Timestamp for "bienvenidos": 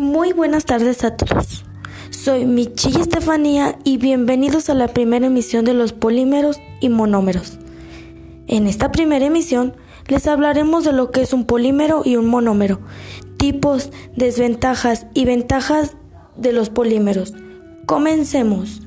3.98-4.70